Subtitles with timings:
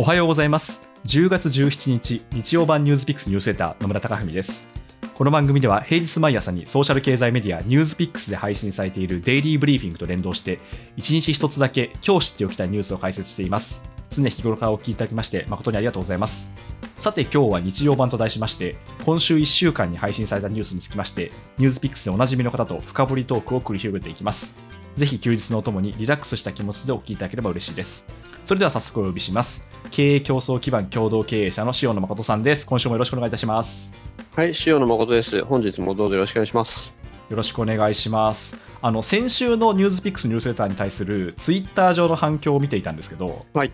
[0.00, 0.88] おはようございます。
[1.04, 4.66] 10月17日日曜版ニュースピックスニュースレター野村貴文です。
[5.14, 10.58] この番組では平日毎朝にソーシャル経済メディアニュースピックスで配信されているデイリーブリーフィングと連動して
[10.96, 13.84] 1日1つだけ今日知っておきたいニュースを解説しています。
[14.08, 16.50] 常日頃からお聞きいただきまして誠にありがとうございます。
[16.96, 24.69] さて今日は日曜版と題しまして今週1週間に配信されたニュースにつきましてニュースピックスでおなじみの方と深掘りトークを繰り広げていきます。
[24.96, 28.06] ぜひ休日のお供にリラックスした気持ちでお聞きいただければ嬉しいです。
[28.44, 29.66] それでは早速お呼びします。
[29.90, 32.66] 経営競争基盤共同経営者の塩野誠さんです。
[32.66, 33.92] 今週もよろしくお願いいたします。
[34.34, 35.44] はい、塩野誠です。
[35.44, 36.92] 本日もどうぞよろしくお願いします。
[37.28, 38.60] よろしくお願いします。
[38.82, 43.72] あの先週のニュースピックスニュースレターに対するツイッター上の反響を見ていたんですけど、はい、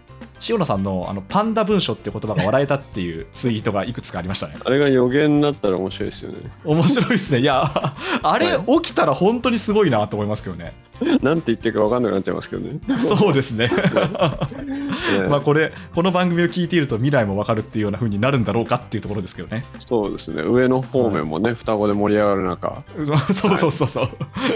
[0.48, 4.56] 塩野さんのあのパンダ文書って言葉が笑えたっていうツイートがいくつかありましたね。
[4.64, 6.38] あれが予言になったら面白いですよね。
[6.64, 7.40] 面白いですね。
[7.40, 7.70] いや
[8.22, 10.74] あれは起きたら本当にすごいなと思いますけどね。
[11.22, 12.78] なんて言ってるか分かんなくなっちゃいますけどね。
[12.98, 13.68] そうですね。
[15.22, 15.28] ね。
[15.28, 19.64] まあこれこの番組を聞いていると未来も分かるっていうような風になるんだろうかっていうところですけどね。
[19.86, 20.42] そうですね。
[20.42, 22.82] 上の方面もね、双子で盛り上がる中、
[23.32, 24.10] そうそうそうそう、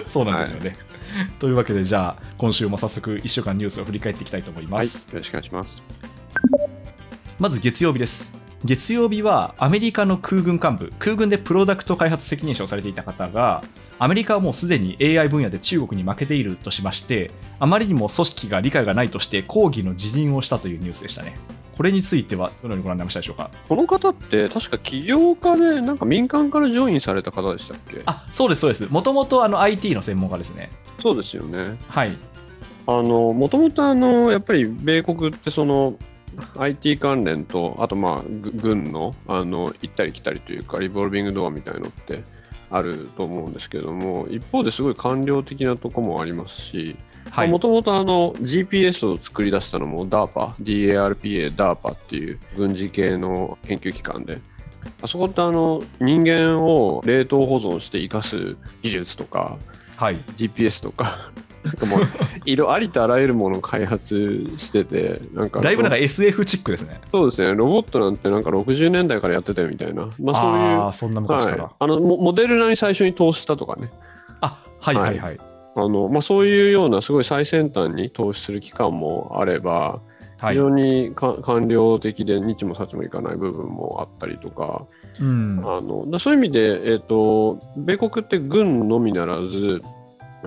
[0.06, 0.76] そうなんですよね、
[1.38, 5.82] というわけでじゃあ今週も早速1週間ニュースを振り返っていきたいと思いまはい、よす、ろしくお願いします。
[7.38, 8.38] まず月曜日です。
[8.64, 13.64] 月曜日はアメリカの空軍幹部空軍でプロダクト開発責任者をされていた方が
[13.98, 21.34] アメリカはもうすでに AI 分野で中国に負けているとしましてあまりにも組織が理解がないとして抗議の辞任をしたというニュースでしたね
[21.80, 23.50] これについてはどのようにご覧になりましたでしょうか？
[23.66, 28.02] この方って、確か起業家で、なんか民間からジョインされた方でしたっけ？
[28.04, 28.86] あそうですそうです。
[28.92, 30.70] もともと IT の専門家ですね。
[31.00, 31.78] そうですよね。
[31.88, 32.14] はい。
[32.86, 35.94] あの、もともとあの、やっぱり米国ってその、
[36.58, 42.24] IT 関連と、あとまあ、ぐ軍の、あの、行ったり来たりというか、リボルビングドアみたいのって
[42.70, 46.96] あると思うんですけども、一方ですごい官僚的なとこもありますし、はい
[47.48, 54.40] もともとあの GPS を作り出したのも DARPA、DARPA、DARPA っていう軍事系の研究機関で、
[55.02, 59.58] あそこってあの人間を冷凍保存して生かす技術とか、
[60.00, 60.16] はい。
[60.38, 61.30] GPS とか、
[61.62, 62.00] なんかもう、
[62.46, 67.02] 色ありとあらゆるものを開発してて、なんか、だいぶなんか SF チックですね。
[67.10, 70.80] そうですね、ロボットなんてなんか60年代からやってたよみたいな、まあそういう。
[70.80, 73.90] ああそんな昔から、はい、あのモモデルナに最初に投資したとかね、
[74.40, 75.18] あはいはい。
[75.18, 75.40] はい、
[75.76, 80.00] あのまあ、そういうようなすごい最先端に投資する機関もあれば、
[80.40, 80.54] はい。
[80.54, 84.86] 非常にか官僚的で日もさちもいかない部分もあったりとか、
[85.20, 85.62] うん。
[85.64, 89.82] あのだそういう意味で、えーと、米国って軍のみならず、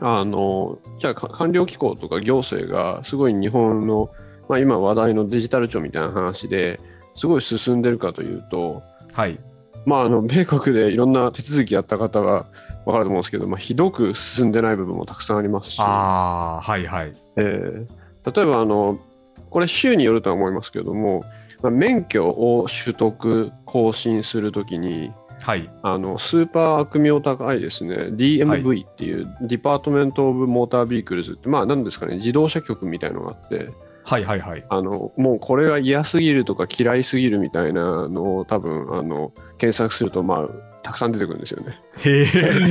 [0.02, 4.10] あのじゃあか官僚機構とか行政がすごい日本の、
[4.50, 6.80] まあ、今話題のデジタル庁みたいな話で
[7.16, 8.82] すごい進んでるかというと、
[9.14, 9.40] はい。
[9.86, 12.48] まあ、あの米国でいろんな手続きやった方は
[12.86, 17.14] 分かると思うんですけど、まあ、ひどく進んでない部分もたくさんありますし、ああはいはい。
[17.38, 19.00] えー例えばあの、
[19.50, 21.24] これ、州によるとは思いますけれども、
[21.62, 25.12] まあ免許を取得、更新するときに、
[25.42, 25.70] はい。
[25.82, 33.70] あのスーパー悪名高いですね、DMV っていう、 Department of Motor Vehicles って、まあ、なんですかね、自動車局みたいのがあって、
[34.06, 34.66] はいはいはい。
[34.70, 41.80] あのもうこれが嫌すぎるとか嫌いすぎるみたいなのを多分あの検索すると、まあ、たくさん出てくるんですよね。
[42.04, 42.26] へえ。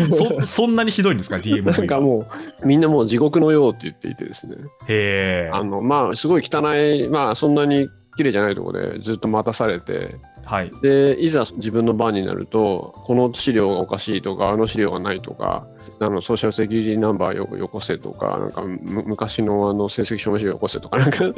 [0.13, 1.37] そそんなにひどいんですか？
[1.43, 2.27] DMV なんかも
[2.63, 4.57] う、みんなもう地獄のようって言っていてですね、
[4.89, 5.51] へえ。
[5.53, 10.17] あのまあ、すごい汚い、まあ、そんなに綺麗じゃないところでずっと待たされて、
[10.53, 10.71] はい。
[10.83, 15.67] でいざ自分の番になると、この資料がおかしいとか、あの資料がないとか、
[15.99, 21.33] あのソーシャルセキュリティナンバーよよこせとか、なんかむ昔のあの成績証明書よこせとか、なんか なん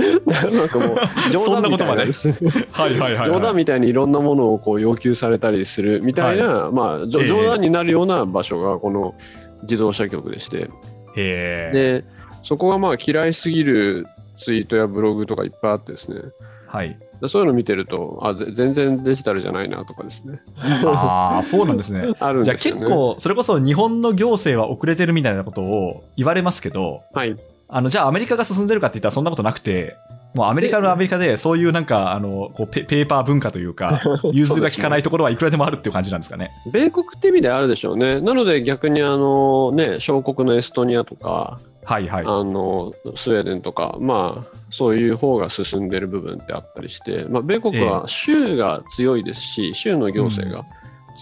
[0.69, 0.98] かもう
[1.38, 2.06] そんなことまで。
[2.06, 2.34] ですね
[2.72, 3.26] はいはいはいはい。
[3.26, 7.26] 冗談みたいにいろんなものをこう要求されたりするみたいな、まあ、じょええ。
[7.28, 9.14] 冗談になるような場所がこの
[9.62, 10.69] 自動車局でして、へ
[11.16, 12.02] え。
[12.02, 12.04] で
[12.42, 14.08] そこがまあ嫌いすぎる
[14.38, 16.20] ツイートやブログとかいっぱいあってですね、
[16.66, 16.88] はい。
[16.88, 16.96] で
[17.28, 20.41] そういうの見てるとあぜ全然デジタルじゃないなとかですね。
[20.86, 22.14] ああそうなんですね。
[22.20, 27.36] あるんじゃあ結構それこそ日本の行政は遅れてるみたいなことを言われますけどはい。
[27.69, 29.97] あのじゃあアメリカが進んでるかって言ったらそんなことなくて
[30.34, 34.00] もうアメリカのアメリカでそういうなんかあのこうペペーパー文化というか
[34.32, 36.50] 融通が効かないところはいくらでもあるっていう感じなんですかね。
[36.72, 38.20] 米国って意味であるでしょうね。
[38.20, 42.25] なので逆にあのね小国のエストニアとかはいはい。
[42.26, 50.67] あのスウェーデンとか、まあ、そういう方が進んでる部分ってあったりして、まあ、米国は州が強いですし、州の行政が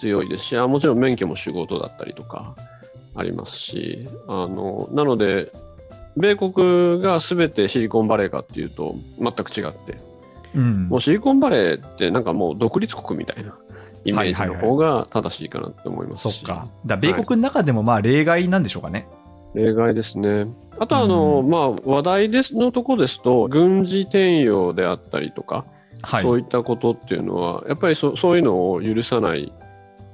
[0.00, 2.54] 強いですし、あもちろん免許も仕事だったりとか
[3.14, 5.52] ありますし、あのなので、
[6.16, 9.98] 米国が全てシリコンバレーかっていうと、全く違って、
[10.54, 10.88] うん。
[10.88, 13.54] もうシリコンバレーってなんかもう独立国みたいな
[14.06, 16.68] イメージの方が正しいかなって思いますし、そっか。
[16.86, 19.06] だ米国の中でもまあ例外なんでしょうかね。
[19.54, 20.46] 例外ですね。
[20.78, 25.64] あとはあの、うんまあ、話題ですのとこですと、軍事転用であったりとか、
[26.02, 26.22] はい。
[26.22, 29.52] そういったことっていうのは、やっぱりそそういうのを許さない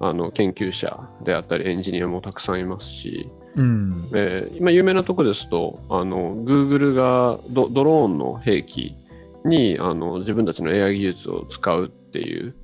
[0.01, 4.09] あの研究者であったりエンジニアもたくさんいますし、うん。
[4.15, 8.97] えー今有名なとこですと、あの Google がドドローンの兵器
[9.45, 12.55] にあの自分たちの AI 技術を使うっていう、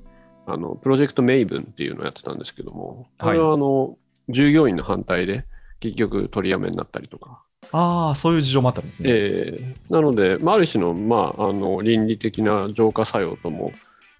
[0.45, 3.97] あのプロジェクトメイブンっていうのをやってたんですけども、これはあの、
[4.29, 5.45] 従業員の反対で
[5.79, 7.41] 結局取りやめになったりとか、
[7.71, 9.09] ああ、そういう事情もあったんですね。
[9.11, 13.71] えーなので、まあ、ある種の,、まあ、あの倫理的な浄化作用とも、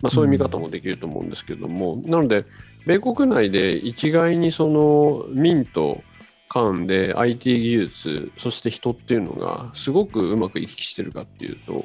[0.01, 2.45] まあ、そういう見方もできると思うんですけども、なので、
[2.85, 6.03] 米国内で一概にその民と
[6.49, 11.83] 間で IT 技術、そして人っていうのがすごくうまく行き来してるかっていうと、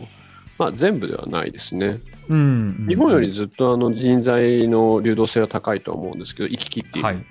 [0.59, 2.01] まあ、全部ではないですね。
[2.29, 2.87] うん。
[2.87, 7.25] 日本よりずっとあの人材の流動性は高いとは思うんですけど、行き来っていう。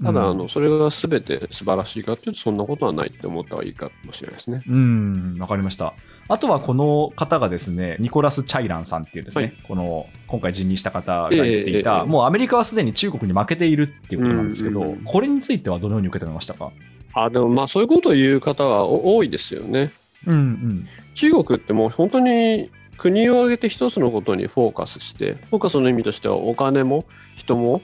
[0.00, 0.14] はい。
[0.14, 4.62] ただ、うんあの、それが全て素晴らしいかっていうと、そんなことはないって思った方がいいかもしれないですね。
[4.68, 5.94] うん、わかりました。
[6.28, 16.70] あとはこの方がですね、ニコラス・チャイランさんっていうですね、はいこの今回辞任した方が言っていた、ええええもうアメリカはすでに中国に負けているっていうことなんですけど、うんうんうんこれについてはどのように受け止めましたか？
[17.14, 19.90] あでもまあそういうことを言う方はお多いですよね。
[20.26, 20.88] うんうん。
[21.14, 27.06] 中国ってもう本当に国を挙げて一つのことにフォーカスして、フォーカスの意味としてはお金も
[27.36, 27.80] 人も、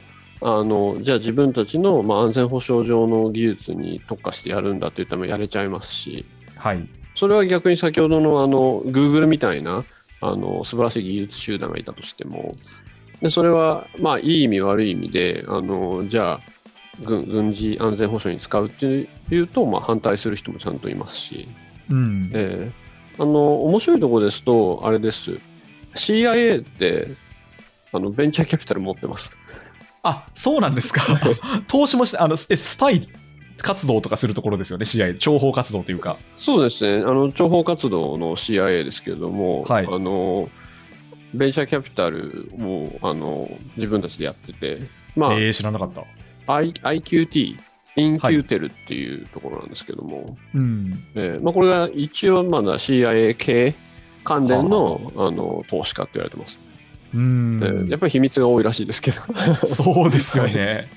[0.46, 6.26] あのじゃあ自分たちのまあ安全保障上の技術に特化してやるんだって言ってもやれちゃいますし、
[6.56, 6.86] はい。
[7.14, 9.84] それは逆に先ほどのあの Google みたいな
[10.20, 12.56] あの素晴らしい技術集団がいたとしても、
[13.22, 16.40] でそれはまあいい意味悪い意味で、あのじゃあ
[17.02, 21.48] 軍軍事安全保障に使うっていうと、まあ、反対する人もちゃんといますし、
[21.88, 22.30] うん。
[22.34, 22.84] ええ
[23.16, 25.38] あの面白いところですと、あれです、
[25.94, 27.12] CIA って
[27.92, 29.36] あのベンチャーキャピタル持ってます。
[30.04, 31.02] あ、そうなんですか。
[31.66, 33.08] 投資もして、あの、えスパイ
[33.58, 35.06] 活動とかするところですよね、試合。
[35.08, 36.18] 諜報活動というか。
[36.38, 40.48] そうですね、あの諜報活動の CIA ですけれども、はいあの
[41.32, 44.82] ベンチャーキャピタルをあの自分たちでやってて、
[45.16, 46.04] まあえー、知らなかった。
[46.46, 47.58] I、IQT、
[47.96, 51.04] インキューテルっていうところなんですけども、うん。
[51.16, 53.74] えーまあ、これが一応まだ CIA 系
[54.22, 56.58] 関連のあの投資家って言われてます、
[57.14, 57.60] うん。
[57.86, 59.20] でやっぱり秘密が多いらしいですけど。
[59.64, 60.90] そうですよね。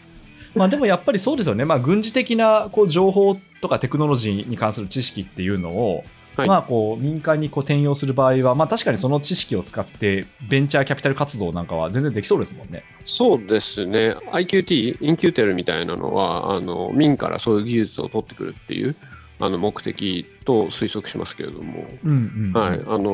[0.56, 6.04] まあでもやっぱりそうですよね、まあ、軍事的なこう情報とかテクノロジーに関する知識っていうのを、
[6.36, 12.84] はいまあこう民間にこう転用する場合は、まあ、確かにその知識を使ってベンチャーキャピタル活動なんかは全然できそうですもんね。
[13.08, 18.96] そうですね、IQT、インキューテルみたいなのは、あの民からそういう技術を取ってくるっていう
[19.40, 21.88] あの目的と推測しますけれども、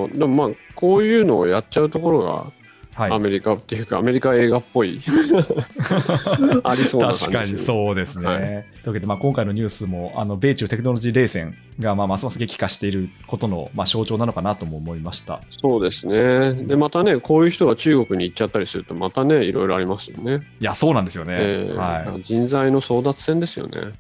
[0.10, 2.52] でもまあ、こういうのをやっちゃうところが、
[2.96, 5.02] はいアメリカっていうか、アメリカ映画っぽい、
[6.64, 8.28] ありそうな感じ確かにそうですね。
[8.28, 8.58] はいという
[8.90, 15.42] わけで、まあ、今回のニュースもあの米中テクノロジー冷戦がまあますます激化していることのまあ象徴なのかなとも思いました。
[15.50, 16.54] そうですね。
[16.54, 20.46] で、またね、こういう人が中国に行っちゃったりすると、またね、いろいろありますよね。
[20.60, 21.36] いや、そうなんですよね。
[21.40, 23.94] えーはい、人材の争奪戦ですよね。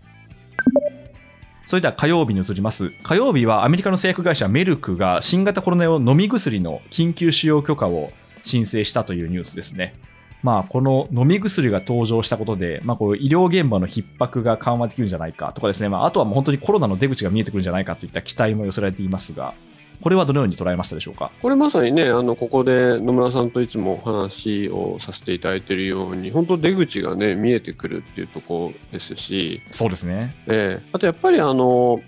[1.66, 2.92] それでは火曜日に移ります。
[3.04, 8.12] 火曜日はアメリカの製薬会社メルクが新型コロナ用飲み薬の緊急使用許可を
[8.44, 9.95] 申請したというニュースですね。
[10.44, 19.54] まあ、この飲み薬が登場したことで、まあ、こう医療現場の逼迫が緩和できるんじゃないかとかですね、まあ、あとはもう本当にコロナの出口が見えてくるんじゃないかといった期待も寄せられていますが、
[20.01, 21.31] これはどのように捉えましたでしょうか？
[21.42, 30.36] これまさにね、あのここで野村さんといつもお話をさせていただいているように、本当、出口がね、見えてくるっていうところですし、そうですね。
[30.48, 32.01] えーあとやっぱりあの、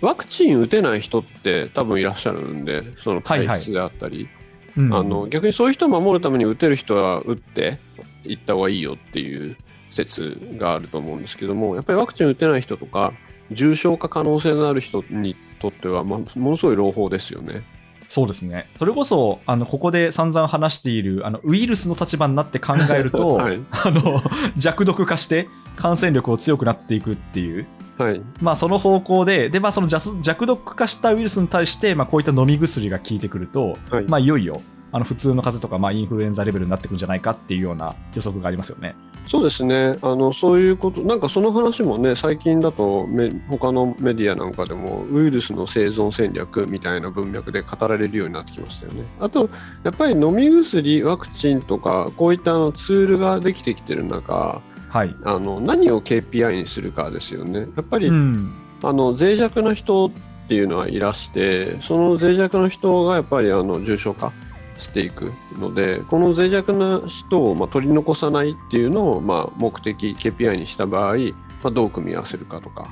[0.00, 4.28] ワクチン打てない人って多分いらっしゃるんで、その体質であったり、
[4.76, 7.78] うんあの逆にそういう人を守るために打てる人は打って
[8.24, 9.56] いった方がいいよっていう
[9.90, 13.12] 説があると思うんですけども、やっぱりワクチン打てない人とか、
[13.50, 17.62] 重症化可能性のある人にとっては、まあ、ものすごい朗報ですよね。
[18.08, 18.68] そうですね。
[18.76, 24.22] それこそ、あの、ここで散々話している、あの、ウイルスの立場になって考えると、 はいあの、
[24.56, 27.66] 弱毒化して感染力を強くなっていくっていう、
[27.98, 34.60] はい、まあ、その方向で、で、まあ、その弱弱毒化したウイルスに対して、まあ、こういった飲み薬が効いてくると、はいまあ、いよいよ、
[34.92, 38.94] あの普通の風邪とか、まあ、インフルエンザレベルになってくるんじゃないかっていうような予測がありますよね。
[39.28, 49.04] そうですねあの、そういうこと、なんかその話もね、最近だとめ、他のメディアなんかでも、ウイルスの生存戦略みたいな文脈で語られるようになってきましたよね。
[49.18, 49.50] あと、
[49.82, 54.62] やっぱり飲み薬、ワクチンとか、こういったあのツールができてきてる中、
[54.96, 55.14] はい。
[55.24, 57.60] あの何を KPI にするかですよね。
[57.60, 58.50] やっぱり、うん。
[58.82, 60.10] あの脆弱な人っ
[60.48, 64.32] ていうのはいらして、その脆弱な人がやっぱりあの重症化
[64.78, 71.16] していくので、この脆弱な人をまあ取り残さないっていうのをまあ目的、KPI にした場合、
[71.62, 72.88] まあ、どう組み合わせるかとか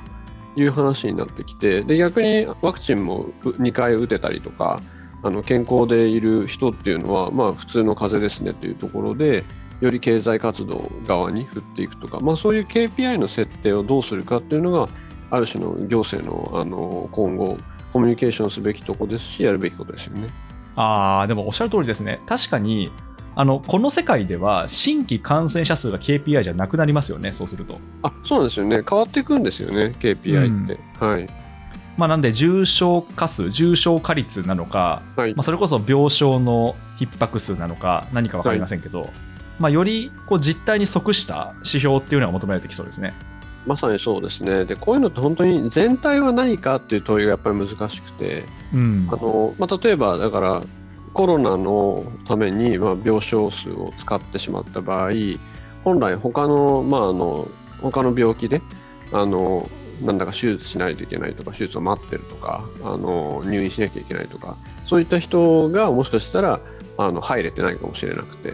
[0.55, 4.79] いう話になってきて、で逆にワクチンも2回打てたりとか、
[5.23, 9.43] あの健康でいる人っていうのは、まあ、普通の風邪ですねというところで、
[9.81, 14.89] より経済活動側に振っていくとか、まあ、そういう KPI の設定をどうするかっていうのが、
[15.31, 17.57] ある種の行政のあの今後、
[17.91, 20.29] コミュニケーションすべきとこですし、やるべきことですよね。
[20.75, 22.19] ああ、でもおっしゃる通りですね。
[22.25, 22.91] 確かに、
[23.37, 27.79] あのこの世界では新規感染者数が KPI じゃなくなりますよね、そうすると。
[28.03, 30.79] あそうなんですよね、変わっていくんですよね、KPI って。
[31.01, 31.45] うん、はい
[31.97, 39.09] まあ、なんで、重症化数、重症化率なのか、はい、まあ、それこそ病床の逼迫数なのか、何か分かりませんけど、はい、
[39.59, 43.13] まあ、よりこう実態に即した指標っていうのが求められてきそうですね。
[43.65, 44.65] まさにそうですね。
[44.65, 50.61] で、こういうのって本当に全体は何かっていう問いがやっぱり難しくて、うん、あのまあ、例えば、だから、
[51.13, 55.11] コロナのために、まあ、病床数を使ってしまった場合、
[55.85, 57.47] 本来他の、まあ、あの
[57.81, 58.61] 他の病気で
[59.13, 59.69] あの
[60.01, 66.59] なんだか手術しないといけないとか手術を待ってるとかあの入院しなきゃいけないとかそういった人がもしかしたら
[66.97, 68.53] あの入れてないかもしれなくて、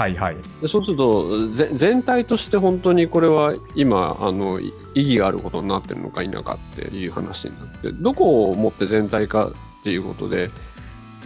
[0.00, 9.52] はいはい、でそうすると全体として本当にこれは今あの意義があることになってるのか否かっていう話になってどこをもって全体かっ
[9.84, 10.48] ていうことで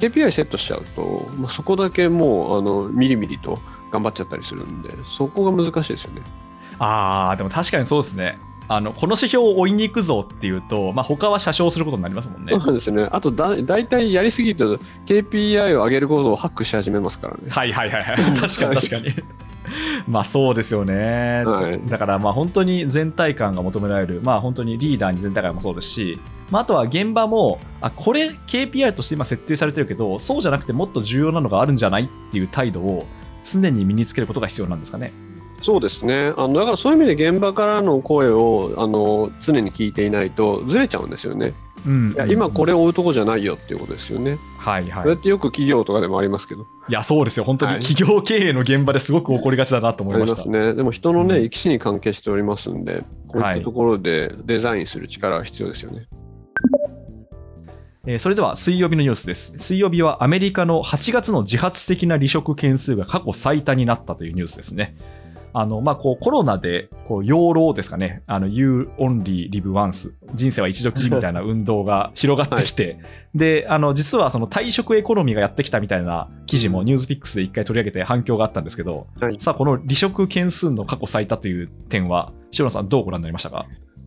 [0.01, 3.61] KPI セットしちゃうと、まあ、そこだけもうあのミリミリと
[3.93, 6.23] 頑張っちゃったりするんで、そこが難しいですよね。
[6.81, 8.39] ああ、でも確かにそうですね。
[8.67, 12.59] あのこの指標を追いに行くぞっていうと、まあ、他は車掌することになりますもんね。
[12.59, 13.09] そうですね。
[13.13, 17.41] あとだ、大体やりすぎると、KPI を上げることをハックし始めますからね。
[17.51, 18.17] はいはいはいはい。
[18.41, 19.15] 確かに確かに。
[20.07, 33.07] まあそうですよね、はい、だからまあ本当に全体感が求められる、まあ本当にリーダーに全体感もそうですし、まあ、あとは現場も、あ、これ KPI として今設定されてるけど、そうじゃなくてもっと重要なのがあるんじゃないっていう態度を
[33.43, 35.13] 常に身につけることが必要なんですかね。
[35.65, 41.55] そうですねあのだからそういう意味で現場からの声をあの常に聞いていないとずれちゃうんですよね。
[41.87, 44.39] うん、いや今これを追うとこじゃないよっていうことですよね。
[44.59, 45.03] はいはい。
[45.03, 46.63] それってよく企業とかでもありますけど。
[46.63, 47.45] いや、そうですよ。
[47.45, 50.49] 本当に企業経営の現場ですごく起こりがちだなと思いました。
[50.49, 50.75] ね。
[50.75, 56.07] でも人のね、生き死に関係しておりますんで、こういったところでデザインする力が必要ですよね。
[58.07, 59.59] えそれでは水曜日のニュースです。
[59.59, 64.95] 水曜日はアメリカの8月の自発的な離職件数が過去最多になったというニュースですね。
[65.57, 68.23] あの、まあ、こう、コロナで、こう、養老ですかね。
[68.27, 70.13] あの、You only live once。
[70.35, 72.99] 人生は一度きりみたいな 運動が広がってきて、はい、
[73.37, 83.67] で、あの、実はその退職エコノミーがやってきたみたいな記事もニュースピックスで一回取り上げて反響があったんですけど、はい、さあ、この離職件数の過去最多という点は、塩野さんどうご覧になりましたか？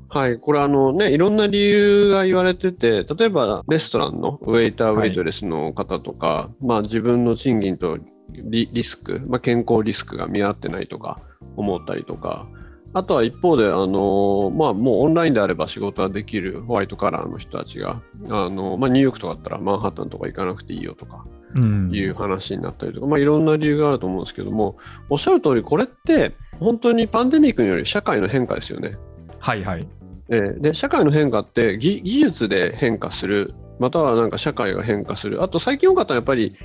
[0.10, 7.98] はい、これあのね、いろんな理由が言われてて、例えばレストランのウェイター、ウェイトレスの方とか、はい、まあ、自分の賃金と
[8.30, 11.20] リリスク、まあ、健康リスクが見合ってないとか
[11.56, 12.48] 思ったりとか、
[12.94, 24.78] あとは一方で、あのまあ、もうオンラインであれば仕事ができるホワイトカラーの人たちが、あのまあ、ニューヨークとかだったらマンハッタンとか行かなくていいよとかいう話になったりとか、うん、まあ、いろんな理由があると思うんですけども、
[25.10, 28.98] おっしゃる通り、これって本当にパンデミックにより社会の変化ですよね。
[29.40, 29.88] はいはい。
[30.30, 36.56] えー、で社会の変化って技術で変化する、またはなんか社会が変化する、あと最近多かったのはやっぱり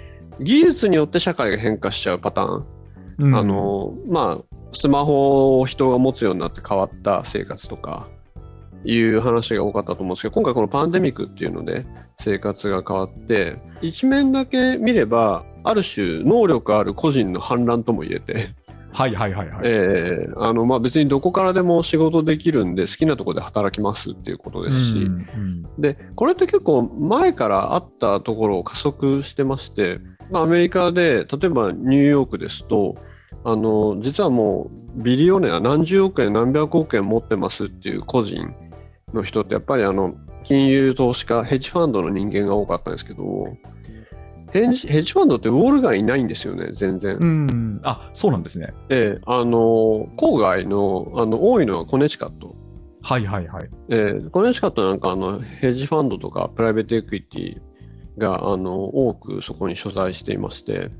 [0.42, 2.66] 技術によって社会が変化しちゃうパターン、
[3.18, 8.08] うん、あのまあ、スマホを人が持つようになって変わった生活とか
[8.84, 11.87] いう話が多かったと思うんですけど、今回このパンデミックっていうので
[12.20, 18.54] 生活が変わって、一面だけ見れば、ある種能力ある個人の反乱とも言えて、
[18.92, 19.61] はいはいはいはい。
[19.64, 29.99] えー、あのまあ別にどこからでも仕事できるんで好きなところで働きますっていうことですし、うんうん、でこれって結構前からあったところを加速してまして、
[30.31, 32.97] まあ、アメリカで例えばニューヨークですと
[33.45, 38.55] あの実はもうビリオネア何十億円何百億円持ってますっていう個人
[39.12, 40.14] の人ってやっぱりあの
[40.45, 43.57] 金融投資家ヘッジファンドの人間が多かったんですけど
[44.52, 47.17] ヘッジヘッジファンドってウォール街いないんですよね、全然。
[47.17, 48.75] うん、あそうなんですね。
[48.91, 52.55] ええ、あの郊外のあの多いのはコネチカット。
[53.02, 53.71] はいはいはい。
[53.88, 57.61] ええ、コネチカットなんかあのヘッジファンドとかプライベートエクイティ
[58.19, 60.90] があの多くそこに所在していまして、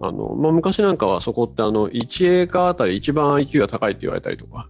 [0.00, 4.68] あのまあ、昔なんかはそこってあの1エーカーあたり一番 IQ が高いって言われたりとか。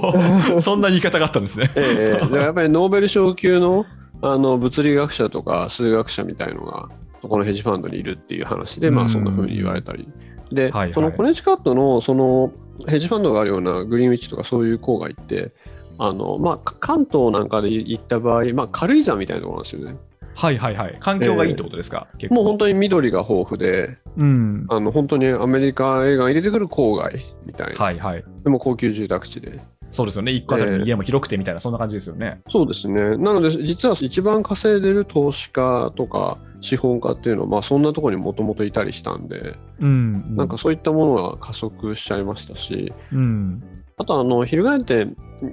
[0.60, 1.70] そんな言い方があったんですね。
[1.76, 3.86] ええ、やっぱりノーベル賞級の
[4.22, 6.88] あの物理学者とか数学者みたいのが
[7.20, 10.08] そこのヘッジファンドにいるっていう話で、まあ、そんな風に言われたり。
[10.52, 12.52] で、はいはい、そのコネチカットのその
[12.86, 15.52] ヘッジファンドがあるようなグリーンウィッチとかそういう郊外って、
[15.98, 19.96] あのまあ、関東なんかで行った場合、まあ、軽井沢みたいなところなんですよね。
[20.36, 20.96] はいはいはい。
[21.00, 27.82] 環境がいいってことですか、えー、もう本当に緑が豊富で、うん、あの本当にアメリカ映画入れてくる郊外みたいな。
[27.82, 28.24] はいはい。
[28.44, 29.60] でも高級住宅地で。
[29.90, 30.32] そうですよね。
[30.32, 32.42] 一個あたりの家も広くてみたいな、えー、そんな感じですよね。
[32.50, 33.16] そうですね。
[33.16, 43.62] なので、実は一番稼いでる投資家とか、資本家っていうのは、まあ、そんなところにもともといたりしたんで、うん、なんかそういったものが加速しちゃいましたし、うん、
[43.96, 45.06] あとあの、翻って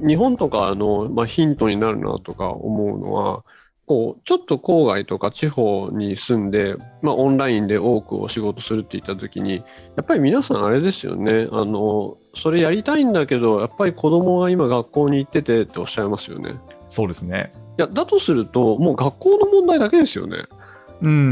[0.05, 3.43] 日本とかの、まあ、ヒントになるなとか思うのは、
[3.85, 9.63] こうちょっと郊外とか地方に住んで、まあ、オンラインで多くお仕事するって言った時に、や
[10.01, 16.55] っぱり皆さんあれですよね、あのそれやりたいんだけど、やっぱり子供が今学校に行っててっておっしゃいますよね。
[16.87, 17.51] そうですね。
[17.77, 20.37] いや、だとすると、もう学校の問題だけですよね。
[21.01, 21.27] うんうんうんう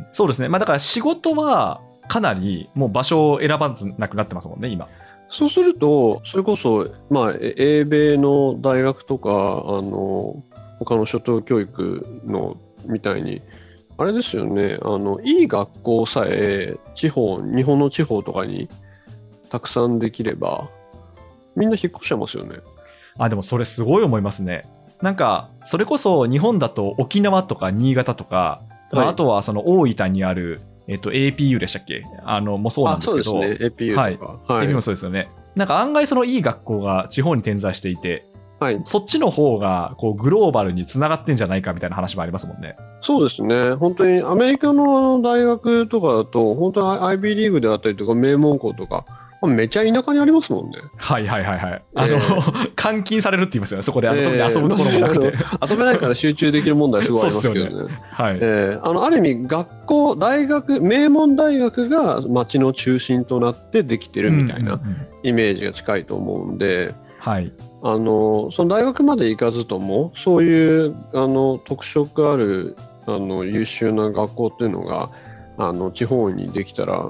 [0.00, 0.06] ん。
[0.12, 0.48] そうですね。
[0.48, 4.88] まあだから仕事はかなりもう場所を選ばずなくなってますもんね、今。
[5.28, 10.42] そうすると、それこそ、まあ、え英米の大学とか、あの、
[10.78, 12.56] 他の初等教育の
[12.86, 13.42] みたいに、
[13.98, 18.68] あれですよね、あの、いい学校さえ、地方、日本の地方とかに
[19.50, 20.68] たくさんできれば、
[21.54, 22.58] みんな引っ越しちゃいますよね。
[23.18, 24.66] あ、でもそれすごい思いますね。
[25.00, 28.60] なんか、それこそ日本だと沖縄とか新潟とか、
[28.92, 32.02] まあはいあとはその大分にある、えっと、APU でしたっけ？
[32.24, 34.54] あの、もそうなんですけど、あそうですね、APU とか。
[34.54, 35.28] はい APU もそうですよね。
[35.54, 38.26] なんか案外そのいい学校が地方に点在していて、
[38.58, 42.76] はい、そっちの方がこうグローバルにつながってんじゃないかみたいな話もありますもんね。
[43.02, 49.04] そうですね、本当にアメリカの大学とかだと、本当に IB リーグであったりとか、名門校とか、
[49.46, 50.78] めちゃ田舎にありますもんね。
[50.96, 51.82] はいはいはいはい。
[51.94, 52.18] あの、え
[52.74, 55.34] 監禁されるって言いますよね、そこであの、遊ぶところもなくて。
[55.70, 57.94] 遊べないから集中できる問題すごいありますけどそうね。
[58.10, 58.38] はい。
[58.40, 67.52] えーあのある意味、学校、大学、名門大学が町の中心となってできてるみたいなうんうんうんイメージが近いと思うんで、はい。
[67.82, 75.10] あのその大学まで行かずとも、そういうあの特色あるあの優秀な学校っていうのが
[75.58, 77.08] あの地方にできたら、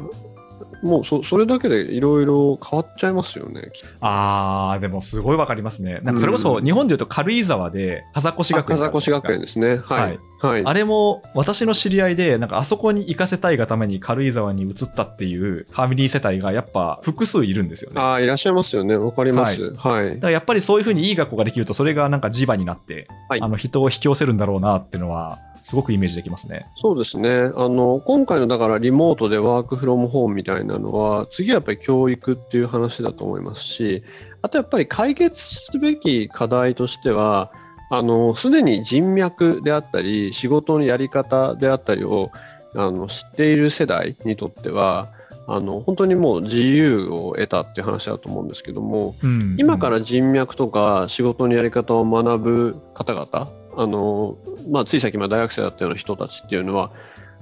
[0.86, 3.70] もうそそれだけでいろいろ変わっちゃいますよね。
[4.00, 6.00] あー、でもすごいわかりますね。
[6.02, 9.76] なんかそれこそ日本でいうと軽井沢で風越学園風越学園ですね。
[9.76, 10.18] はい。
[10.40, 10.64] はい。
[10.64, 17.94] あれも私の知り合いで、なんかあそこに行かせたいがために軽井沢に移ったっていうファミリー世帯がやっぱ複数いるんですよね。
[17.96, 18.96] だかああ、いらっしゃいますよね。
[18.96, 19.74] わかります。
[19.76, 20.20] はい。
[20.20, 26.70] らやっぱりそういうふうにいい学校ができると、それがなんか磁場になって、はいあの人を引き寄せるんだろうなっていうのは、すごくイメージできますね。
[26.76, 27.28] そうですね。
[27.56, 34.04] あの、今回のだからリモートでワークフロムホームみたいなのは、次はやっぱり教育っていう話だと思いますし、
[34.42, 37.50] あとやっぱり解決すべき課題としては、
[37.90, 42.30] あの、すでに人脈であったり、仕事のやり方であったりを、
[42.76, 45.08] あの、知っている世代にとっては、
[45.48, 54.38] あの、本当にもう自由を得たっていう話だと思うんですけども、うん今から人脈とか仕事のやり方を学ぶ方々、あの
[54.70, 56.92] まあ、つい先まで大学生だったような人たちっていうのは、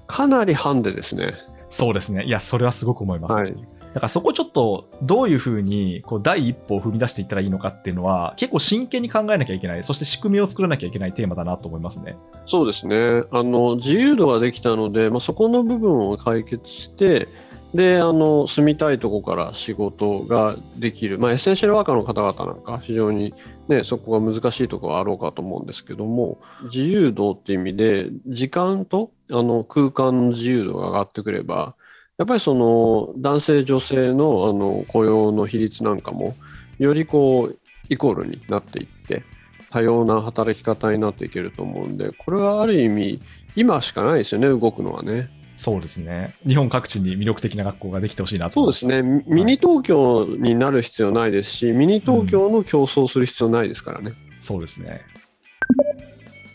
[0.07, 1.35] かなりハンデですね。
[1.69, 2.25] そうですね。
[2.25, 3.35] いや、それはすごく思います。
[3.35, 3.55] はい
[3.95, 12.17] だからそこちょっとどういうふうにこう第一歩を踏み出していったらいいのかっていうのは結構真剣に考えなきゃいけない、そして仕組みを作らなきゃいけないテーマだなと思いますね。
[12.47, 17.29] そうですねあの自由度ができたので、まあ、そこの部分を解決して、
[17.75, 23.35] であの住みたいとこから仕事ができる、まあ、エッセンシャルワーカーの方々なんか、非常に、
[23.67, 26.39] ね、そこが難しいところはあろうかと思うんですけども、
[26.73, 31.75] 自由度っていう意味で、時間とあの空間の自由度が上がってくれば、
[32.17, 36.37] やっぱりその男性、女性のあの雇用の比率なんかも、
[36.79, 37.59] よりこう
[37.89, 39.25] イコールになっていって、
[39.71, 43.21] 多様な働き方になっていけると思うんで、これはある意味、
[43.57, 45.29] 今しかないですよね、動くのはね。
[45.57, 46.35] そうですね。
[46.47, 54.15] 日本各地に魅力的な学校ができてほしいなとそう思いますでね、ミニ東京になる必要ないですし、ミニ東京の競争する必要ないですからね。
[54.39, 55.03] そうですね。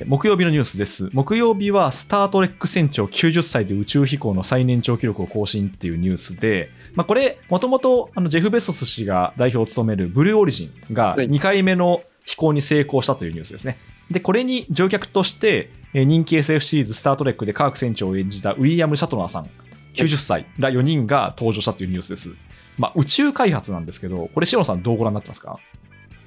[0.06, 1.10] 木曜日のニュースです。
[1.12, 13.78] 木曜日はスター・トレック船長90歳で宇宙飛行の最年長記録を更新っていうニュースで、まあ、これ、もともとジェフ・ベソス氏が代表を務めるブルーオリジンがはい2回目の飛行に成功したというニュースですね。
[14.10, 19.50] で、これに乗客として、えー人気 SF シリーズスター・トレックでカーク船長を演じたウィリアム・シャトナーさん、
[19.96, 22.36] 90歳ら4人が登場したというニュースです。
[22.78, 25.60] まあ、宇宙開発なんですけど、これ、塩野さんどうご覧になってますか？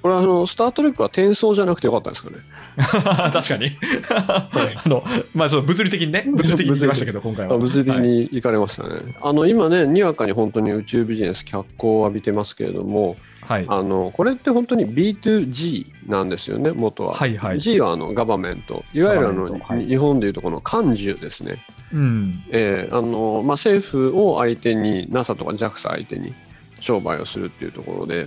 [0.03, 2.37] これはあの、スター・トレックは転送じゃなくてよかったんですかね。
[3.33, 3.71] 確かに。
[4.11, 4.51] あ
[4.87, 7.57] の、まあ、ちょっと物理的にね、 物理的に言いましたけど、今回は。
[7.57, 9.15] 物理的はいに行かれましたね。
[9.23, 13.65] あの今ね、にわかに本当に宇宙ビジネス脚光を浴びてますけれども、はい。
[13.69, 17.15] あのこれって本当に B2G なんですよね、元は。
[17.15, 21.65] はいはい G はあのガバメント、いわゆるあの、はい日本でいうとこの幹事ですね。
[21.93, 22.45] うん。
[22.51, 26.35] えーあのまあ、政府を相手に NASA とか JAXA 相手に
[26.81, 28.27] 商売をするっていうところで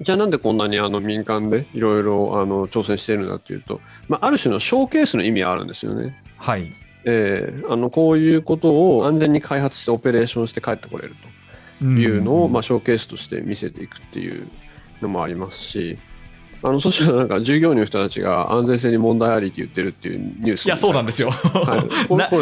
[0.00, 6.22] じゃあなんでこんなにあの民間でいろいろあの挑戦しているんだっていうと、まあ、ある種のショーケースの意味はあるんですよね。
[6.36, 6.72] はい。
[7.04, 11.28] えーあのこういうことを安全に開発してオペレーションして帰ってこれると
[11.84, 14.46] いうのを、まあ、ショーケースとして見せていくっていう
[15.02, 15.98] のもありますし
[16.60, 21.30] あのそしたらなんか従業員の人たちが安全性に問題ありって言ってるっていうニュースいや、そうなんですよ。
[21.30, 21.86] は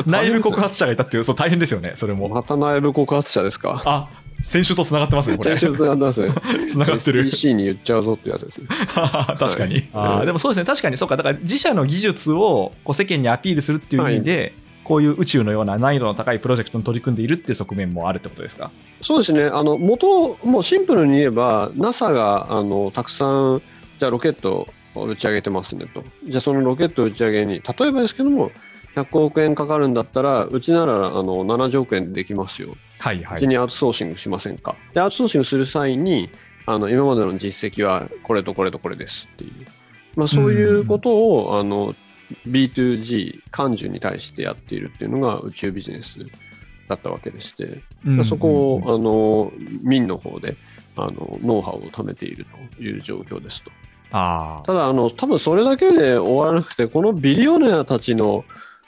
[0.07, 2.29] い 内部告発者がいたっていう、そう大変ですよね、それも。
[2.31, 3.83] また内部告発者ですか？
[3.85, 4.09] あ
[4.40, 5.57] 先週とつながってますね、これ。
[5.59, 6.31] 先週繋がってますね。
[6.66, 7.27] つながってる。
[7.27, 8.68] SEC に言っちゃうぞってやつですね。
[9.38, 9.75] 確かに。
[9.75, 14.55] はいあーでもそうですね、確かにそうか、だから自社の技術をこう世間にアピールするっていう意味で、
[14.87, 18.70] こういう宇宙のような難易度の高いプロジェクトに取り組んでいるっていう側面もあるってことですか？
[19.03, 23.62] そうですね、あの元、もうシンプルに言えば、NASA があのたくさん、
[23.99, 28.53] じゃあロケットを打ち上げてますねと、じゃあそのロケット打ち上げに、例えばですけども、
[28.94, 34.77] 100億円かかるんだったら、うちならあの70億円でできますよ、はいはうちにアウトソーシングしませんか？
[34.94, 36.31] で、アウトソーシングする際に、
[36.64, 39.53] あの今までの実績はこれとこれとこれですっていう、
[40.14, 41.92] まあ、そういうことを、あの
[42.48, 46.18] B2G、幹事に対してやっているっていうのが宇宙ビジネス
[46.88, 50.56] だったわけでして、うんそこを、うんあの民の方で
[50.96, 53.70] あのノウハウを貯めているという状況ですと。
[54.12, 58.44] あただあの、多分それだけで終わらなくて、このビリオネアたちの、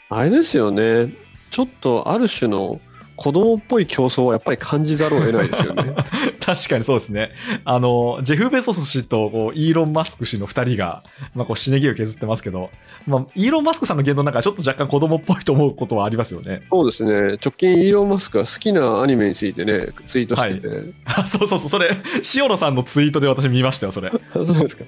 [0.08, 1.12] あれですよね、
[1.50, 2.80] ちょっとある種の
[3.18, 5.92] 子供っぽい競争はやっぱり感じざるを得ないですよね。
[6.40, 7.32] 確かにそうですね。
[7.64, 11.02] あの、ジェフ・ベソス氏とこうイーロン・マスク氏の2人が、
[11.34, 12.70] まあ、こう、しねぎを削ってますけど、
[13.08, 16.62] まあ、イーロン・マスクさんの言動なんかちょっと若干子供っぽいと思うことはありますよね。
[16.70, 20.68] そうですね、直近、イーロン・マスクが好きなアニメについてね、ツイートしてて、
[21.04, 21.90] あそうそうそう、それ、
[22.36, 24.12] 塩野さんのツイートで私見ましたよ、それ。
[24.32, 24.84] そうですか。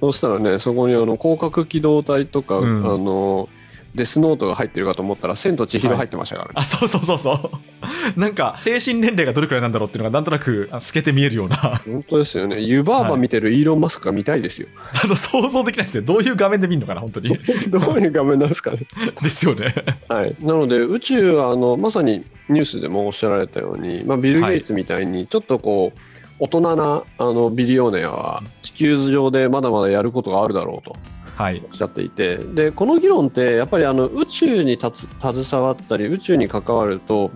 [0.00, 3.50] そしたらね、そこにあの広角機動隊とか、うんあの
[3.94, 6.52] デスノートが入ってるかと思ったら、千と千尋入ってましたからね。
[6.54, 7.50] あ、そうそうそうそ
[8.16, 8.20] う。
[8.20, 12.60] なんか、精神年齢がどれくらいなんだろうっていうのがなんとなくあ透けて見えるような、本当ですよね。
[12.60, 14.68] 湯婆婆見てるイーロン・マスクが見たいですよ。
[15.04, 16.02] あの想像できないですよ。
[16.02, 17.36] どういう画面で見るのかな、本当に。
[17.68, 18.78] どういう画面なんですかね。
[19.22, 19.74] ですよね。
[20.08, 25.98] はい、なので、宇宙はあのまさにニュースでもおっしゃられたように、まあ、ビル・ゲイツみたいに、ちょっとこう、
[26.38, 31.21] 大人なあのビリオネアは地球上でまだまだやることがあるだろうとはい。
[31.38, 37.30] おっしゃっていて、でこの議論って、やっぱりあの宇宙に携わったり、宇宙に関わると、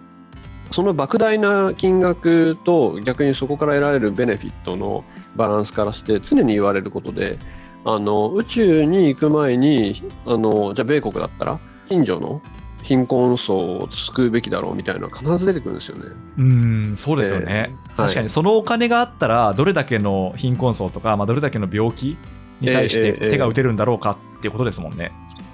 [0.73, 5.05] その莫大な金額と逆にそこから得られるベネフィットの
[5.37, 7.39] バランスからして常に言われることで
[7.85, 12.43] あの宇宙に行く前にあのじゃあ米国だったら近所の
[12.83, 16.05] 貧困層を救うべきだろうみたいなのが必ず出てくるんですよね。
[16.39, 17.71] うーん、そうですよね。
[17.71, 22.19] えー確かに、そのお金があったら、どれだけの貧困層とか、まあ、どれだけの病気
[22.61, 25.13] に対して手が打てるんだろうかっていうことですもんね。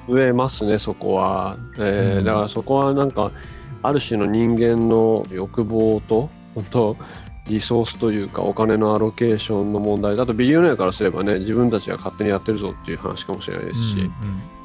[0.08, 1.56] 増えますね、そこは。
[1.78, 3.30] えーうんだからそこはなんか、
[3.82, 6.96] ある種の人間の欲望と、本当、
[7.48, 14.12] リソースというか、お金のアロケーションの問題だと、ビリオネアからすればね、自分たちが勝手にやってるぞっていう話かもしれないですし、うんうん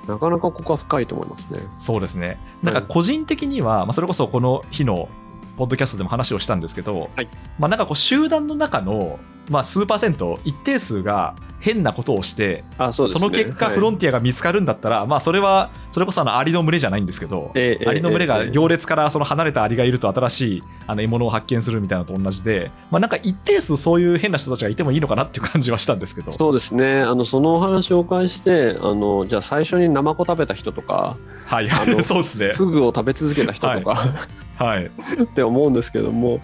[0.07, 1.59] なかなかここは深いと思いますね。
[1.77, 2.39] そうですね。
[2.63, 5.09] なんか個人的には、まあ、それこそこの日の
[5.57, 7.27] ポッドキャストでも話をしたんですけど、はい。
[7.59, 13.19] まあ、なんかこう集団の中の、まあ、数パーセント、一定数が変なことをして、あそうですね。
[13.19, 13.75] その結果、はい。
[13.75, 26.31] フロンティアが見つかるんだったら、まあ、それは、それこそあのアリの群れじゃないんですけど、えーアリの群れが行列からその離れたアリがいると新しいあの獲物を発見するみたいなのと同じで、まあ、なんか一定数そういう変な人たちがいてもいいのかなっていう感じはしたんですけど。
[26.31, 27.01] そうですね。
[27.01, 31.69] あのそのお話をお返ししてあのじゃあ最初にナマコ食べた人とかはい。
[31.71, 32.53] あの そうですね。
[32.53, 34.09] フグを食べ続けた人とか、はい。
[34.57, 36.39] って思うんですけども、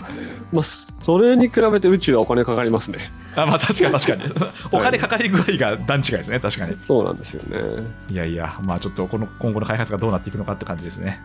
[0.52, 4.24] まあ、それに比べて宇宙はお金かかりますねあまあ確かに確かに。
[4.72, 6.78] お金かかり具合が段違いですね、確かに。
[6.80, 11.20] そうなんですよねいやいや、まあちょっとこの今後の開発がどうなっていくのかって感じですね。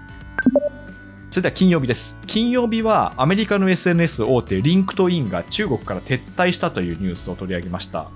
[1.30, 2.16] それでは金曜日です。
[2.26, 8.06] 金曜日はアメリカの SNS 大手 LinkedIn が中国から撤退したというニュースを取り上げました。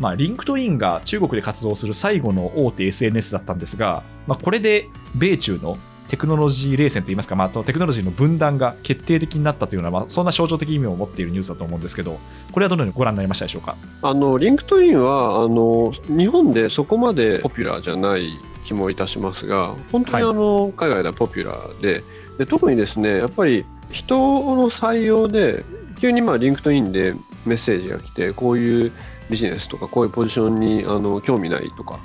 [0.00, 12.18] まあ、 LinkedIn が中国で活動する最後の大手 SNS だったんですが、まあ、これで米中のテクノロジー冷戦といいますか、まあ、テクノロジーの分断が決定的になったというような、まあ、そんな象徴的意味を持っているニュースだと思うんですけど、
[12.52, 13.76] これはどのようにご覧になりましたでしょうか？
[14.02, 22.02] あの LinkedIn はあの日本でそこまでポピュラーじゃない気もいたしますが本当にはいあの、海外ではポピュラーで
[22.38, 25.64] で特にですねやっぱり人の採用で
[26.00, 27.14] 急にまあ LinkedIn で
[27.46, 28.92] メッセージが来てこういう
[29.30, 31.98] ビジネスとかこういうポジションにあの興味ないとか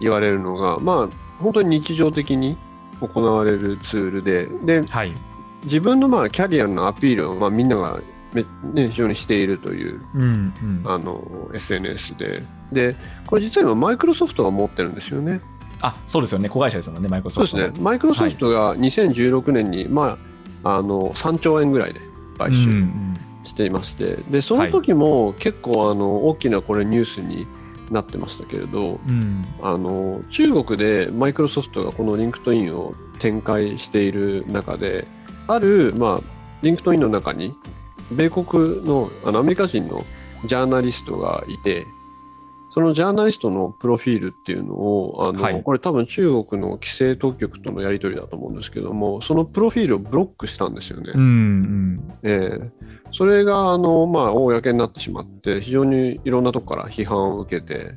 [0.00, 2.56] 言われるのがまあ本当に日常的に
[3.00, 5.12] 行われるツールでではい。
[5.64, 8.00] 自分のまあキャリアのアピールをまあみんなが
[8.32, 10.82] め、ね、非常にしているといううんうん。
[10.84, 15.40] あの SNS で、で、これ実は今、マイクロソフトが持ってるんですよね。
[15.82, 16.48] あ、そうですよね。
[16.48, 17.62] 子会社ですもんね、マイクロソフトの。
[17.62, 20.18] そうですね、マイクロソフトが2016年に、ま
[20.64, 22.00] あ、あの3兆円ぐらいで
[22.36, 27.46] 買うんう収んしていまして、でその時も結構あの大きなこれニュースに
[27.90, 29.44] なってましたけれど、うん。
[29.62, 35.06] あの中国でマイクロソフトがこの LinkedIn を展開している中で、
[35.46, 37.54] ある、まあ、 LinkedIn の中に、
[38.12, 40.04] 米国のあのアメリカ人の
[40.46, 41.86] ジャーナリストがいて、
[42.78, 45.62] そそのジャーナリストのプロフィールっていうのを、あのはい。
[45.64, 51.10] これ多分中国の規制当局とのやり取りだと思うんですけども、そのプロフィールをブロックしたんですよね。
[51.12, 52.12] うんうん。
[52.22, 52.70] ええ。
[53.10, 57.96] それがあの、まあ、公になってしまって、非常にいろんなところから批判を受けて、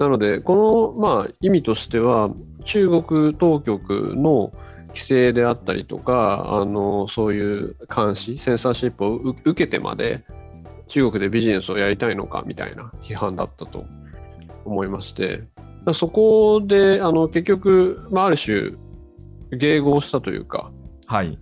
[0.00, 2.30] なので、この、まあ、意味としては、
[2.64, 4.52] 中国当局の
[4.88, 10.24] 規制であったりとか、あのそういう監視、センサーシップをう受けてまで、
[10.88, 13.86] 中国でビジネスをやりたいのかみたいな批判だったと
[14.68, 15.44] 思いまして、
[15.94, 18.72] そこであの結局、まあ、ある種、
[19.52, 20.70] 迎合したというか、
[21.06, 21.38] はい。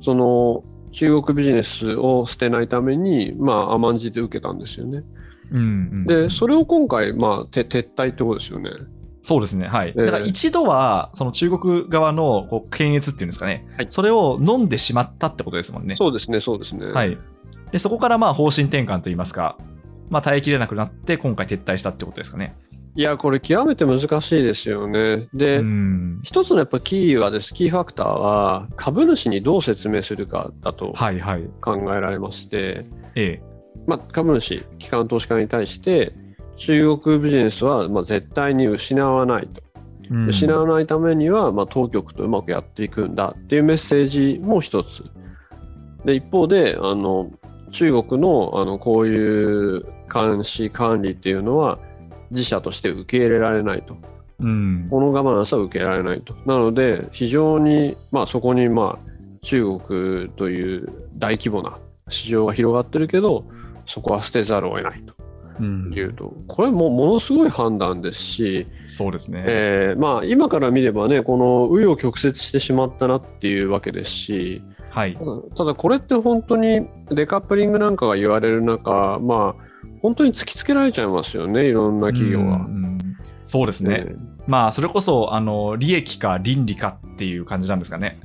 [0.00, 0.62] その
[0.92, 5.02] 中国ビジネスを捨てないために、まあ、甘んじて受けたんですよね。
[5.50, 8.70] うんうんで、それを今回、まあ、て撤退ってことですよね。
[9.22, 9.66] そうですね。
[9.66, 9.88] はい。
[9.88, 15.96] ええだから一度は、その中国側のこう検閲っていうんですかね、はいそれを飲んでしまったってことですもんね。
[15.96, 16.86] そうですね、そうですね。
[16.86, 17.18] はい。
[17.72, 19.58] で、そこからまあ方針転換といいますか、
[20.08, 22.56] まあ耐えきれなくなって、今回撤退したってことですかね。
[22.98, 25.28] いや、これ、極めて難しいですよね。
[25.32, 26.20] で、うん。
[26.24, 31.44] 一つのやっぱキーはです、キーファクターは、株主にどう説明するかだとはいはい。
[31.60, 33.42] 考えられまして、ええ。
[33.86, 36.12] まあ、株主、機関投資家に対して、
[36.56, 39.62] 中国ビジネスはまあ絶対に失わないと。
[40.10, 45.04] うん失わないためには、まあ、当局とうまくやっていくんだっていうメッセージも一つ。
[46.04, 47.30] で一方であの
[47.72, 51.78] 中国のあのこういう監視管理っていうのは
[52.30, 53.96] 自社として受け入れられないと。
[54.40, 54.86] うん。
[54.90, 56.34] このガバナンスは受け入れられないと。
[56.46, 59.08] なので非常に、まあ、そこに、まあ、
[59.42, 63.44] 中国という大規模な市場が広がってるけど
[63.86, 65.14] そこは捨てざるを得ないと
[65.60, 69.42] うんいうとこれもものすごい判断ですし、そうですね。
[69.44, 75.24] えーまあ、今から見ればね、この紆余曲折してしまったなっていうわけですし、はいた。
[75.24, 79.67] だただこれって本当にデカップリングなんかが言われる中、まあ、
[80.00, 82.44] 本当に突きつけられちゃいますよね、いろんな企業は。
[82.44, 82.54] うんう
[82.86, 82.98] ん
[83.48, 84.04] そうですね。
[84.06, 88.18] えーまあ、それこそ、あの、利益か倫理かっていう感じなんですかね。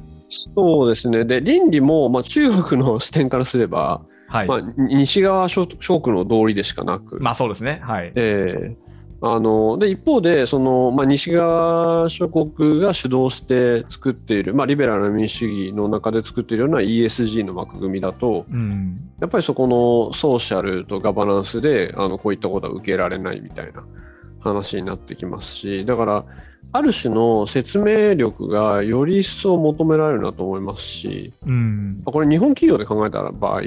[0.55, 4.47] そうですね、で倫理も、まあ、中国の視点からすれば、はい。
[4.47, 7.81] まあ、西側諸諸国の道理でしかなく、まあ、そうですね。
[7.83, 8.11] はい。
[8.15, 8.82] えー
[9.25, 18.99] あので一方でその、まあ、西側諸国が主導して作っている、まあ、リベラルな民主主義の中で作っているような ESG の枠組みだとうん。
[19.21, 23.85] やっぱりそこのソーシャルとガバナンスであのこういったことは受けられないみたいな
[24.41, 26.25] 話になってきますしだから
[26.73, 32.01] ある種の説明力がより一層求められるなと思いますしうん。
[32.03, 33.61] これ日本企業で考えた場合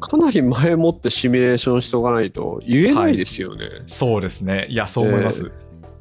[0.00, 3.66] かなり前もってシミュレーションしておかないと言えないですよね。
[3.86, 4.66] そうですね。
[4.70, 5.52] いや、そう思います。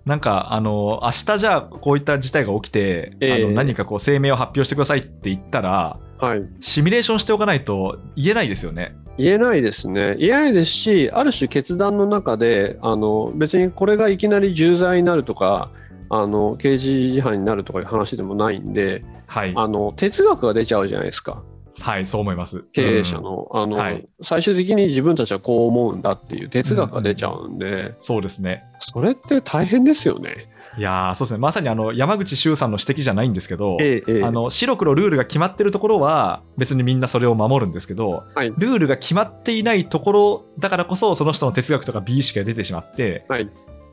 [0.06, 8.96] なんか、あの、明日じゃあ、こういった事態が起きて、ええあの何かこう声明を発表してくださいって言ったら、はいシミュレーションしておかないと言えないですよね。
[9.18, 10.16] 言えないですね。
[10.18, 15.72] 言えないですし、ある種決断の中で、あの別にこれがいきなり重罪になるとか、
[16.10, 19.54] あの刑事事犯になるとかいう話でもないんで、はい。
[19.56, 21.44] あの哲学が出ちゃうじゃないですか、
[21.82, 22.64] はい、そう思います。
[22.74, 23.50] 経営者の。
[23.54, 28.64] あのはい最終的に自分たちはこう思うんだっていう哲学が出ちゃうんで、そうですね。
[28.80, 30.50] それって大変ですよね。
[30.78, 31.40] いやーそうですね。
[31.40, 43.50] まさにあの山口周さんの指摘じゃないんですけど、ええええあの白黒ルールが決まってるところは別にみんなそれを守るんですけど、はいルールが決まっていないところだからこそその人の哲学とか美意識が出てしまって、はい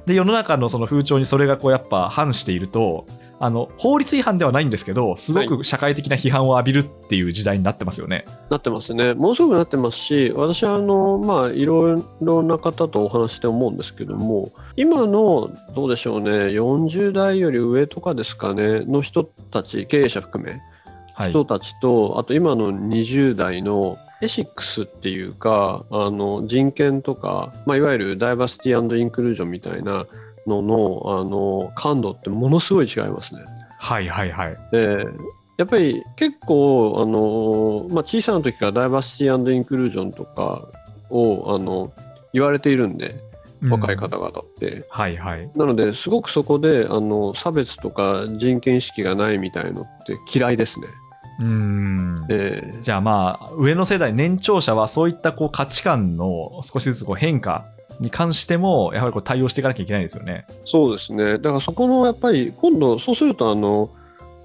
[0.06, 3.06] で世の中のその風潮にそれがこうやっぱ反していると
[3.38, 8.24] あの法律違反ではないんですけどすごく社会的な批判を浴びるっていう時代になってますよね。
[8.50, 9.14] なってますね。
[9.14, 20.60] ものすごくなってますし、私はあの、まあ、いろいろな方とお話して思うんですけども、今の、どうでしょうね、40代より上とかですかね、の人たち、経営者含め、
[21.14, 30.06] はい、人たちと、あと今の20代のエシックスっていうか、あの人権とか、まあ、いわゆるダイバーシティインクルージョンみたいな
[30.46, 33.42] ののあの感度ってものすごい違いますね。
[33.78, 34.58] はいはいはい。
[34.72, 35.04] で
[35.56, 40.68] やっぱり結構あの、まあ、小さな時からダイバーシティインクルージョンとか
[41.08, 41.92] をあの
[42.32, 43.18] 言われているんで
[43.62, 45.50] 若い方々って、はいはい。
[45.56, 50.86] なのですごくそこであの差別とか人権意識がないみたいのって嫌いですね。
[51.40, 57.66] うーんえーじゃあまあ上の世代年長者はそういったこう価値観の少しずつこう変化
[58.00, 60.46] に関してもやはりこう対応していかなきゃいけないですよね。
[60.64, 61.38] そうですね。
[61.38, 63.90] だからそこのやっぱり今度そうするとあの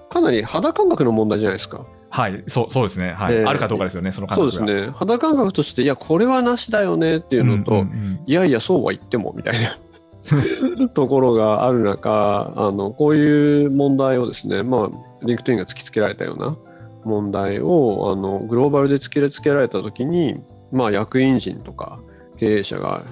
[0.09, 1.85] かなり肌感覚の問題じゃないですか。
[2.09, 3.35] はい、そうそうですね、はい。
[3.35, 4.51] えーあるかどうかですよね、その感そう。
[4.51, 4.91] ですね。
[4.93, 8.23] 肌感覚としていやこれはなしだよねっていうのと、んんん。
[8.25, 9.77] いやいや、そうは言ってもみたいな。
[10.93, 16.57] ところがある中あの、こういう問題をですね、まあ、 LinkedIn が突きつけられたような
[17.05, 21.99] 問題をあのグローバルで突きつけられたときに、まあ、役員陣とか
[22.37, 23.03] 経営者が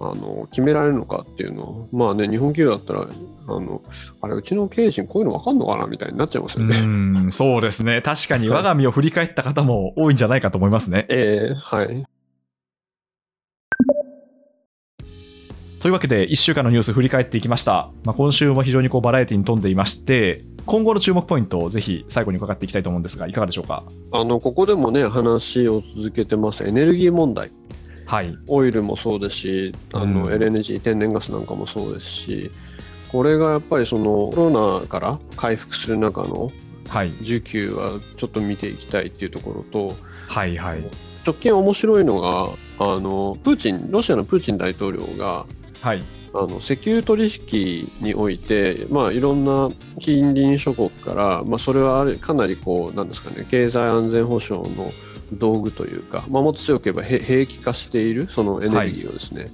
[0.00, 3.08] あの決められるのかっていうのを、まあね、日本企業だったら、
[3.46, 3.82] あの
[4.20, 5.86] あれ、うちの経営陣、こういうの分かんのかな？
[5.86, 6.78] みたいになっちゃいますよね。
[6.78, 11.06] うんそうですね、確かに我が身を振り返った方も多いんじゃないかと思いますね。
[11.08, 12.04] えーはい、
[15.80, 17.90] というわけで、1週間のニュース振り返っていきました。
[18.04, 23.84] まあ、今週も非常にこうバラエティに富んでいまして、今後の注目ポイントをぜひ最後に伺っていきたいと思うんですが、いかがでしょうか？
[24.12, 27.50] あのここでもね、話を続けてます、エネルギー問題。
[28.06, 30.32] はい、オイルもそうですし、あのうん。
[30.32, 32.50] LNG、天然ガスなんかもそうですし、
[33.10, 36.52] これがやっぱりそのコロナから回復する中の
[36.88, 39.96] はい、需給はちょっと見ていきたいっていうところと、
[40.28, 40.84] はい、はい、
[41.24, 45.46] 直近面白いのが、あのプーチン、ロシアのプーチン大統領が、
[45.80, 54.92] はい、あの石油取引において、まあ、いろんな近隣諸国から、まあ、それはあれかなりこうなんですか、ね、経済安全保障の
[55.34, 59.48] 道具というか、まあ、もっと強く言えばへ兵器化しているそのエネルギーをですね、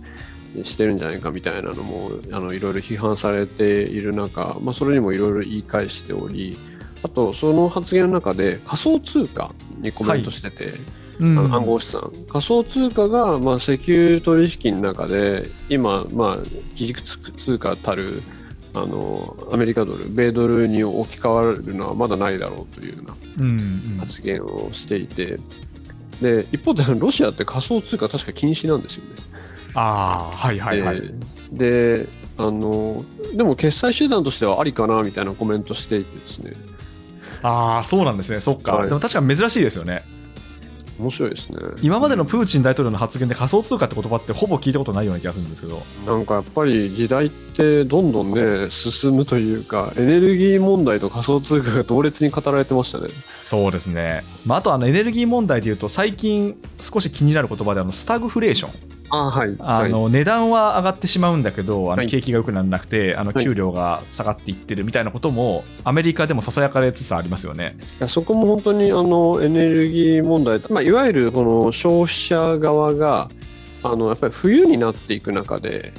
[0.65, 6.59] してるんじゃないかみたいなのもあのいろいろ批判されている中、まあ、それにもいろいろ言い返しており
[7.03, 10.87] あとその発言の中で仮想通貨にコメントしてて、うん
[11.21, 18.23] あの暗号資産、仮想通貨が、まあ、石油取引の中で、今、まあ、基軸通貨たる
[18.73, 23.99] あのアメリカドル、米ドルに置き換わるのはまだないだろうというようなうんうん。
[23.99, 25.37] 発言をしていて、
[26.21, 29.11] で一方でロシアって仮想通貨確か禁止なんですよね。
[29.75, 31.15] ああ、はい、はい、はい。
[31.53, 33.05] であの
[33.35, 36.55] でも決済手段としてはありかなみたいなコメントしていてですね
[37.43, 38.77] ああ、そうなんですね、そっか。
[38.77, 40.05] はいでも確かに珍しいですよね。
[41.01, 45.83] 面白いですね今までのプーチン大統領の発言で仮想通貨って言葉ってほぼ聞いたことないような気がするんですけど。
[46.07, 53.09] なんかやっぱり時代ってどんどんね進むというかエネルギー問題と仮想通貨が同列に語られてましたね
[53.41, 54.25] そうですね。
[54.45, 58.90] まあ、あとあのエネルギー問題でいうと、最近少し気になる言葉であのスタグフレーション。
[59.11, 67.77] あはいあの値段は上がってしまうんだけど、あのはい景気が良くならなくて、あのはい給料が下がっていってるみたいなことも、アメリカでもささやかれつつありますよね。
[67.99, 73.31] いやそこも本当にあのエネルギー問題、まあ、いわゆるこの消費者側が
[73.83, 75.93] あのやっぱり冬になっていく中で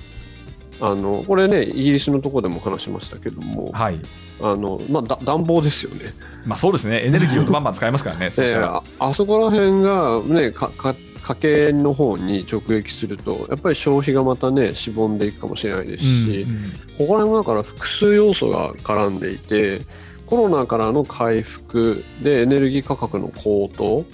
[0.80, 4.00] あのこれねイギリスのところでも話しましたけどもはい。
[4.44, 6.14] あの、まあ、だ暖房ですよね
[6.46, 8.84] まあそうですね、エネルギーをバンバン使いますからね、 そうしたでら。
[9.00, 10.96] ああそこら辺が、ね、かか
[11.32, 19.82] 家計の方に直撃するとやっぱり消費がまたねしぼんでいくかもしれないですし、うんうんここら辺もだから複数要素が絡んでいて
[20.28, 24.06] コロナからの回復でエネルギー価格の高騰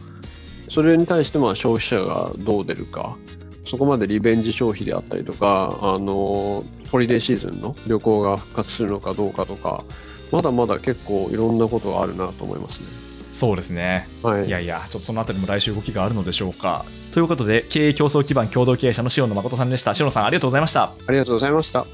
[0.69, 3.17] それに対してまあ消費者がどう出るか
[3.65, 9.83] そこまでリベンジ消費であったりとかあのホリデーシーズンの旅行が復活するのかどうかとか
[10.31, 12.85] まだまだ結構いろんなことがあるなと思いますね。
[13.31, 14.07] そうですね。
[14.23, 16.85] はいいやいや、ちょっとそのあたりも来週動きがあるのでしょうか。
[17.17, 19.93] ということで、経営競争基盤共同経営者の塩野誠さんでした。
[19.97, 20.83] 塩野さん、ありがとうございました。
[20.83, 21.87] ありがとうございました。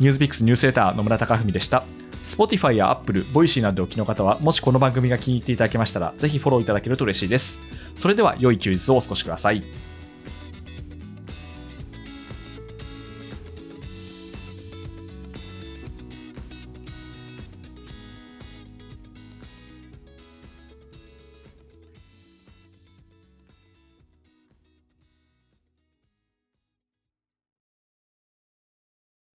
[0.00, 1.84] ニュースピックスニュースレター野村貴文でした。
[2.24, 7.60] Spotify や Apple、Voicy などでお聞きの方は、もしこの番組が気に入っていただけましたら、ぜひフォローいただけると嬉しいです。
[7.94, 9.62] それでは、良い休日をお過ごしください。